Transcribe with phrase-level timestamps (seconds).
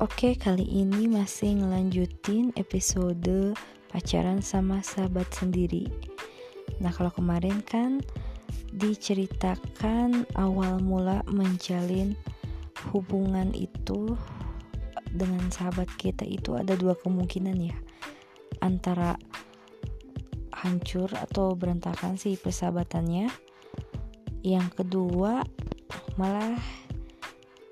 [0.00, 3.52] Oke, kali ini masih ngelanjutin episode
[3.92, 5.92] pacaran sama sahabat sendiri.
[6.80, 8.00] Nah, kalau kemarin kan
[8.72, 12.16] diceritakan awal mula menjalin
[12.88, 14.16] hubungan itu
[15.12, 17.76] dengan sahabat kita itu ada dua kemungkinan ya.
[18.64, 19.20] Antara
[20.64, 23.28] hancur atau berantakan sih persahabatannya.
[24.40, 25.44] Yang kedua
[26.16, 26.56] malah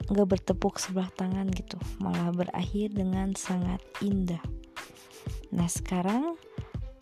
[0.08, 4.40] nggak bertepuk sebelah tangan gitu malah berakhir dengan sangat indah.
[5.52, 6.40] Nah sekarang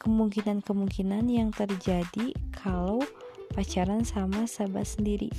[0.03, 3.03] kemungkinan-kemungkinan yang terjadi kalau
[3.55, 5.31] pacaran sama sahabat sendiri.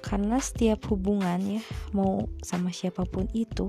[0.00, 3.68] Karena setiap hubungan ya mau sama siapa pun itu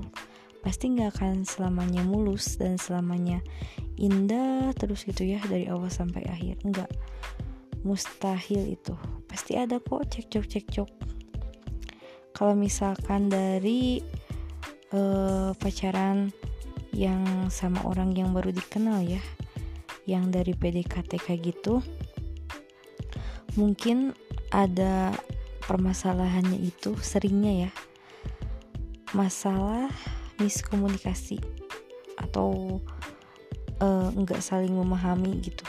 [0.64, 3.42] pasti nggak akan selamanya mulus dan selamanya
[3.98, 6.64] indah terus gitu ya dari awal sampai akhir.
[6.64, 6.88] Enggak
[7.84, 8.96] mustahil itu.
[9.28, 10.90] Pasti ada kok cekcok cekcok
[12.42, 14.02] kalau misalkan dari
[14.90, 16.34] uh, pacaran
[16.90, 19.22] yang sama orang yang baru dikenal ya
[20.10, 21.78] yang dari PDKT kayak gitu
[23.54, 24.18] mungkin
[24.50, 25.14] ada
[25.62, 27.70] permasalahannya itu seringnya ya.
[29.14, 29.86] Masalah
[30.42, 31.38] miskomunikasi
[32.18, 32.82] atau
[33.78, 35.62] uh, enggak saling memahami gitu.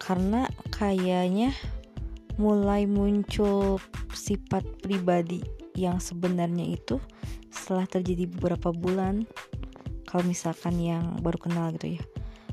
[0.00, 1.52] Karena kayaknya
[2.40, 3.76] mulai muncul
[4.12, 5.40] sifat pribadi
[5.76, 7.00] yang sebenarnya itu
[7.52, 9.24] setelah terjadi beberapa bulan
[10.08, 12.02] kalau misalkan yang baru kenal gitu ya.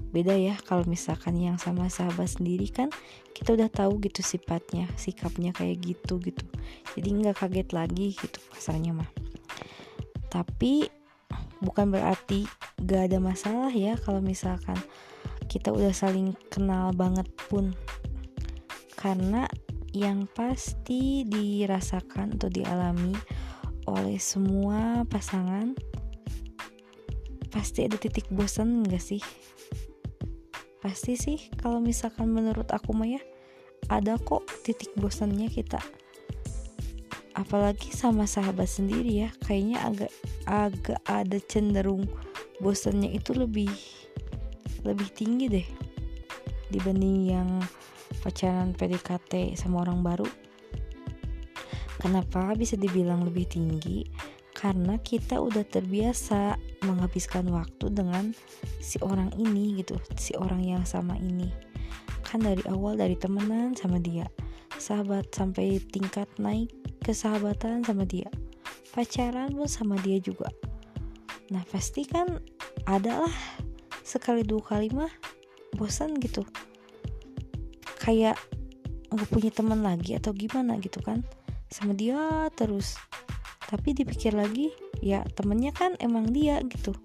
[0.10, 2.90] Beda ya kalau misalkan yang sama sahabat sendiri kan
[3.38, 6.46] kita udah tahu gitu sifatnya sikapnya kayak gitu gitu.
[6.98, 9.10] Jadi nggak kaget lagi gitu kasarnya mah.
[10.34, 10.90] Tapi
[11.60, 12.48] bukan berarti
[12.80, 14.78] gak ada masalah ya kalau misalkan
[15.52, 17.76] kita udah saling kenal banget pun.
[18.96, 19.46] Karena
[19.96, 23.14] yang pasti dirasakan atau dialami
[23.90, 25.74] oleh semua pasangan
[27.50, 29.24] pasti ada titik bosan gak sih?
[30.80, 33.22] Pasti sih kalau misalkan menurut aku mah ya
[33.90, 35.82] ada kok titik bosannya kita
[37.40, 40.12] apalagi sama sahabat sendiri ya kayaknya agak
[40.44, 42.04] agak ada cenderung
[42.60, 43.72] bosannya itu lebih
[44.84, 45.68] lebih tinggi deh
[46.68, 47.50] dibanding yang
[48.20, 50.28] pacaran PDKT sama orang baru?
[52.00, 54.08] Kenapa bisa dibilang lebih tinggi?
[54.56, 58.32] Karena kita udah terbiasa menghabiskan waktu dengan
[58.80, 61.52] si orang ini gitu si orang yang sama ini.
[62.24, 64.28] Kan dari awal dari temenan sama dia
[64.80, 66.72] sahabat sampai tingkat naik
[67.04, 68.32] kesahabatan sama dia
[68.96, 70.48] pacaran pun sama dia juga.
[71.52, 72.40] Nah pasti kan
[72.88, 73.32] adalah
[74.04, 75.12] sekali dua kali mah
[75.78, 76.42] bosan gitu
[78.10, 78.42] kayak
[79.14, 80.82] nggak punya teman lagi atau gimana?
[80.82, 81.22] gitu kan.
[81.70, 82.98] Sama dia terus.
[83.70, 86.98] Tapi dipikir lagi ya temennya kan emang dia gitu.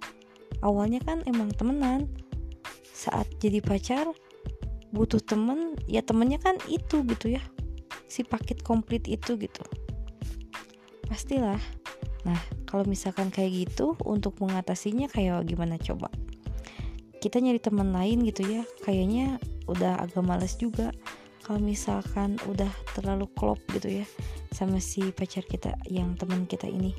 [0.64, 2.09] Awalnya kan emang temenan.
[2.88, 4.09] Saat jadi pacar
[4.97, 7.44] butuh temen ya temennya kan itu gitu ya.
[8.09, 9.60] Si paket komplit itu gitu.
[11.04, 11.60] Pastilah.
[12.25, 16.09] Nah kalau misalkan kayak gitu untuk mengatasinya kayak gimana coba
[17.24, 18.68] kita nyari teman lain gitu ya.
[18.84, 20.92] Kayaknya udah agak males juga
[21.40, 24.06] kalau misalkan udah terlalu klop gitu ya
[24.52, 26.92] sama si pacar kita yang teman kita ini.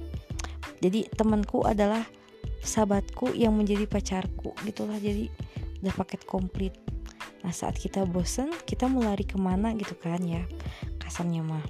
[0.81, 2.01] Jadi temanku adalah
[2.65, 4.97] sahabatku yang menjadi pacarku gitulah.
[4.97, 5.29] Jadi
[5.85, 6.73] udah paket komplit.
[7.45, 10.41] Nah saat kita bosen kita mau lari ke mana gitu kan ya
[10.97, 11.61] kasarnya mah.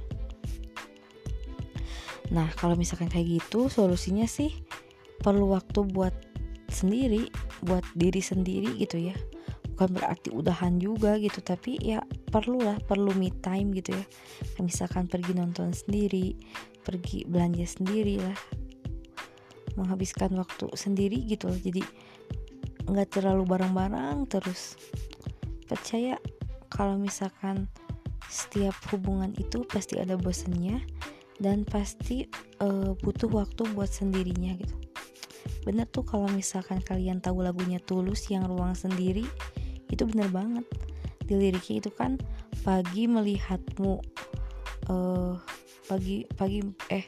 [2.32, 4.56] Nah kalau misalkan kayak gitu solusinya sih
[5.20, 6.16] perlu waktu buat
[6.72, 7.30] sendiri
[7.66, 9.16] buat diri sendiri gitu ya.
[9.76, 12.00] Bukan berarti udahan juga gitu tapi ya
[12.32, 14.06] perlu lah perlu me time gitu ya.
[14.62, 16.38] Misalkan pergi nonton sendiri
[16.86, 18.38] pergi belanja sendiri lah.
[19.76, 21.60] Menghabiskan waktu sendiri gitu loh.
[21.60, 21.82] Jadi
[22.86, 24.78] nggak terlalu bareng-bareng terus.
[25.66, 26.22] Percaya
[26.70, 27.68] kalau misalkan
[28.30, 30.82] setiap hubungan itu pasti ada bosannya
[31.42, 32.30] dan pasti
[32.64, 34.85] uh, butuh waktu buat sendirinya gitu
[35.66, 39.26] bener tuh kalau misalkan kalian tahu lagunya Tulus yang ruang sendiri
[39.90, 40.66] itu bener banget.
[41.26, 42.22] Di liriknya itu kan
[42.62, 43.98] pagi melihatmu
[44.94, 45.34] uh,
[45.90, 46.62] pagi pagi
[46.94, 47.06] eh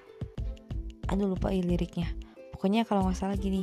[1.08, 2.10] aduh lupa ya liriknya.
[2.58, 3.62] Pokoknya kalau nggak salah gini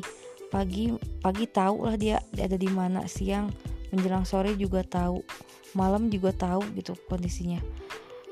[0.54, 3.50] pagi pagi tahu lah dia, ada di mana siang
[3.90, 5.18] menjelang sore juga tahu
[5.74, 7.58] malam juga tahu gitu kondisinya.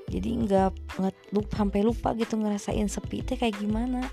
[0.06, 4.06] Jadi nggak nggak lupa sampai lupa gitu ngerasain sepi teh kayak gimana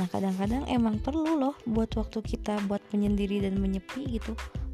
[0.00, 4.32] nah kadang-kadang emang perlu loh buat waktu kita buat menyendiri dan menyepi gitu.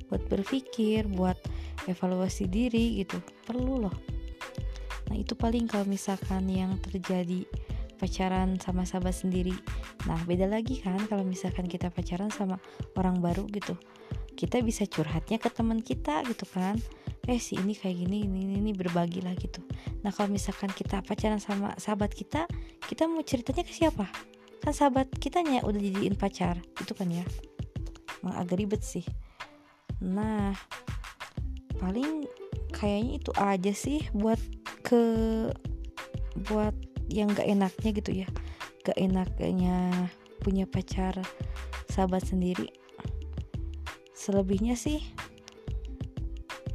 [0.08, 1.36] Buat berpikir buat
[1.84, 3.20] evaluasi diri gitu.
[3.44, 3.96] Perlu loh.
[5.08, 7.44] Nah itu paling kalau misalkan yang terjadi
[7.98, 9.52] pacaran sama sahabat sendiri.
[10.06, 12.62] Nah beda lagi kan kalau misalkan kita pacaran sama
[12.94, 13.74] orang baru gitu.
[14.38, 16.78] Kita bisa curhatnya ke teman kita gitu kan.
[17.28, 19.60] Eh si ini kayak gini ini ini, ini berbagi lah gitu.
[20.06, 22.46] Nah kalau misalkan kita pacaran sama sahabat kita
[22.86, 24.06] kita mau ceritanya ke siapa
[24.68, 26.60] kan sahabat kitanya udah jadiin pacar.
[26.76, 27.24] Itu kan ya.
[28.20, 29.00] Emang agak ribet sih.
[30.04, 30.52] Nah
[31.80, 32.28] paling
[32.76, 34.36] kayaknya itu aja sih buat
[34.84, 35.00] ke
[36.52, 36.76] buat
[37.08, 38.28] yang gak enaknya gitu ya.
[38.84, 39.88] Gak enaknya
[40.44, 41.16] punya pacar
[41.88, 42.68] sahabat sendiri.
[44.12, 45.00] Selebihnya sih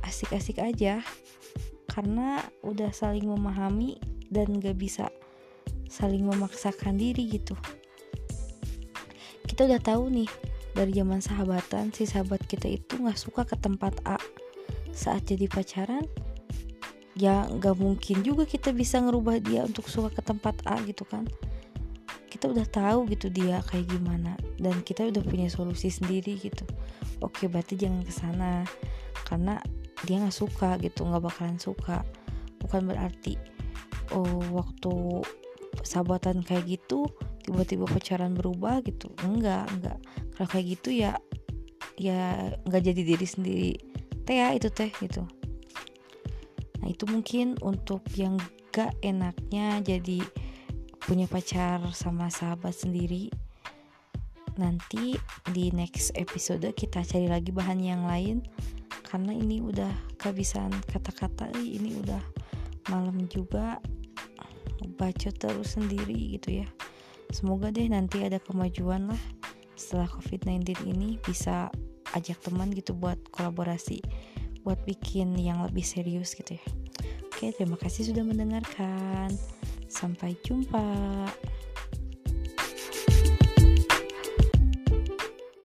[0.01, 1.05] asik-asik aja.
[1.93, 4.01] Karena udah saling memahami
[4.33, 5.13] dan gak bisa
[5.85, 7.53] saling memaksakan diri gitu
[9.53, 10.25] kita udah tahu nih
[10.73, 14.17] dari zaman sahabatan si sahabat kita itu nggak suka ke tempat A.
[14.89, 16.09] Saat jadi pacaran
[17.13, 21.29] ya nggak mungkin juga kita bisa ngerubah dia untuk suka ke tempat A gitu kan.
[22.33, 26.65] Kita udah tahu gitu dia kayak gimana dan kita udah punya solusi sendiri gitu.
[27.21, 28.65] Oke berarti jangan ke sana
[29.29, 29.61] karena
[30.09, 32.01] dia nggak suka gitu nggak bakalan suka.
[32.57, 33.37] Bukan berarti
[34.17, 35.21] oh waktu
[35.85, 37.05] sahabatan kayak gitu
[37.43, 39.11] tiba-tiba pacaran berubah gitu.
[39.21, 39.99] Enggak enggak.
[40.33, 41.19] Kalau kayak gitu ya
[41.99, 43.73] ya nggak jadi diri sendiri.
[44.23, 45.27] Teh ya itu teh gitu.
[46.79, 48.39] Nah itu mungkin untuk yang
[48.73, 50.23] gak enaknya jadi
[51.03, 53.27] punya pacar sama sahabat sendiri.
[54.55, 55.19] Nanti
[55.51, 58.43] di next episode kita cari lagi bahan yang lain.
[59.03, 62.23] Karena ini udah kehabisan kata-kata ini udah
[62.89, 63.77] malam juga.
[64.99, 66.67] Baca terus sendiri gitu ya
[67.33, 69.21] Semoga deh nanti ada kemajuan lah
[69.73, 71.73] setelah COVID-19 ini bisa
[72.13, 74.05] ajak teman gitu buat kolaborasi
[74.63, 76.65] buat bikin yang lebih serius gitu ya.
[77.27, 79.27] Oke, terima kasih sudah mendengarkan.
[79.91, 80.85] Sampai jumpa.